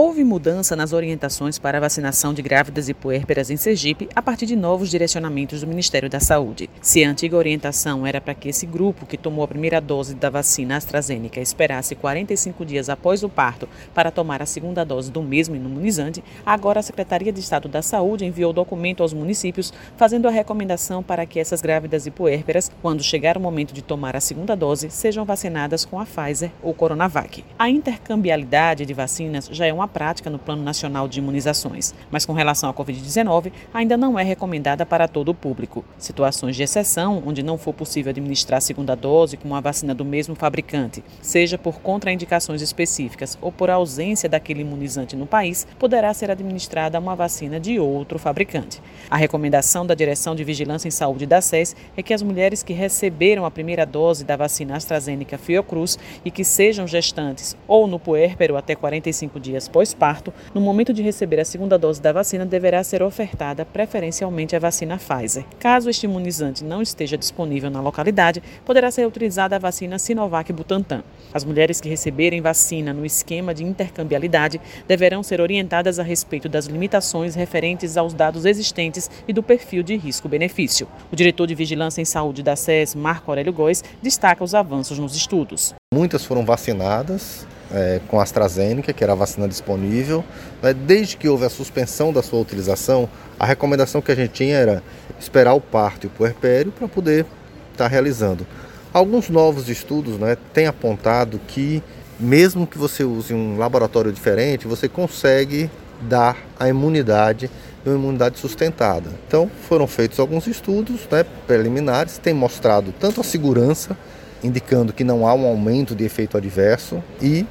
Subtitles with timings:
[0.00, 4.46] Houve mudança nas orientações para a vacinação de grávidas e puérperas em Sergipe a partir
[4.46, 6.70] de novos direcionamentos do Ministério da Saúde.
[6.80, 10.30] Se a antiga orientação era para que esse grupo que tomou a primeira dose da
[10.30, 15.56] vacina AstraZeneca esperasse 45 dias após o parto para tomar a segunda dose do mesmo
[15.56, 21.02] imunizante, agora a Secretaria de Estado da Saúde enviou documento aos municípios fazendo a recomendação
[21.02, 24.90] para que essas grávidas e puérperas, quando chegar o momento de tomar a segunda dose,
[24.90, 27.44] sejam vacinadas com a Pfizer ou Coronavac.
[27.58, 32.32] A intercambialidade de vacinas já é uma prática no Plano Nacional de Imunizações, mas com
[32.32, 35.84] relação à Covid-19 ainda não é recomendada para todo o público.
[35.98, 40.04] Situações de exceção, onde não for possível administrar a segunda dose com uma vacina do
[40.04, 46.30] mesmo fabricante, seja por contraindicações específicas ou por ausência daquele imunizante no país, poderá ser
[46.30, 48.80] administrada uma vacina de outro fabricante.
[49.10, 52.72] A recomendação da Direção de Vigilância em Saúde da SES é que as mulheres que
[52.72, 58.56] receberam a primeira dose da vacina AstraZeneca Fiocruz e que sejam gestantes ou no puérpero
[58.56, 63.02] até 45 dias pós-parto, no momento de receber a segunda dose da vacina, deverá ser
[63.02, 65.44] ofertada preferencialmente a vacina Pfizer.
[65.58, 71.02] Caso este imunizante não esteja disponível na localidade, poderá ser utilizada a vacina Sinovac Butantan.
[71.32, 76.66] As mulheres que receberem vacina no esquema de intercambialidade deverão ser orientadas a respeito das
[76.66, 80.88] limitações referentes aos dados existentes e do perfil de risco-benefício.
[81.12, 85.14] O diretor de Vigilância em Saúde da SES, Marco Aurélio Góes, destaca os avanços nos
[85.14, 85.74] estudos.
[85.92, 90.24] Muitas foram vacinadas, é, com a AstraZeneca, que era a vacina disponível.
[90.62, 90.72] Né?
[90.72, 94.82] Desde que houve a suspensão da sua utilização, a recomendação que a gente tinha era
[95.18, 97.26] esperar o parto e o puerpério para poder
[97.72, 98.46] estar tá realizando.
[98.92, 101.82] Alguns novos estudos né, têm apontado que,
[102.18, 107.50] mesmo que você use um laboratório diferente, você consegue dar a imunidade
[107.84, 109.10] uma imunidade sustentada.
[109.26, 113.96] Então, foram feitos alguns estudos né, preliminares, tem mostrado tanto a segurança
[114.42, 117.46] indicando que não há um aumento de efeito adverso e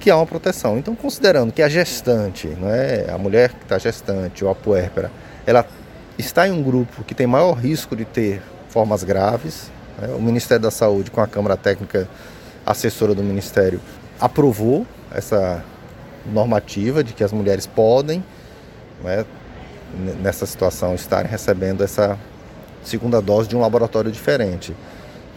[0.00, 0.78] que há uma proteção.
[0.78, 5.10] Então, considerando que a gestante, é a mulher que está gestante ou a puérpera,
[5.46, 5.64] ela
[6.18, 10.08] está em um grupo que tem maior risco de ter formas graves, né?
[10.08, 12.08] o Ministério da Saúde, com a Câmara Técnica
[12.66, 13.80] Assessora do Ministério,
[14.20, 15.62] aprovou essa
[16.32, 18.24] normativa de que as mulheres podem,
[19.02, 19.24] né,
[20.20, 22.18] nessa situação, estarem recebendo essa
[22.82, 24.74] segunda dose de um laboratório diferente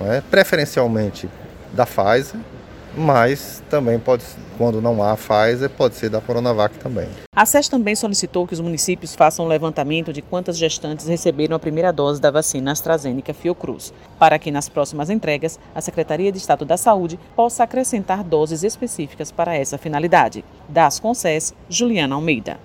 [0.02, 0.22] é?
[0.22, 1.30] preferencialmente
[1.74, 2.40] da Pfizer,
[2.98, 4.24] mas também pode,
[4.58, 7.08] quando não há Pfizer, pode ser da Coronavac também.
[7.36, 11.60] A SES também solicitou que os municípios façam um levantamento de quantas gestantes receberam a
[11.60, 16.64] primeira dose da vacina AstraZeneca Fiocruz, para que nas próximas entregas a Secretaria de Estado
[16.64, 20.46] da Saúde possa acrescentar doses específicas para essa finalidade.
[20.70, 22.54] Das Conces, Juliana Almeida.